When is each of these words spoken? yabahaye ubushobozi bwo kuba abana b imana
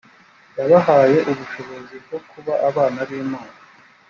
yabahaye 0.57 1.17
ubushobozi 1.31 1.95
bwo 2.03 2.19
kuba 2.29 2.53
abana 2.69 2.99
b 3.07 3.09
imana 3.21 3.57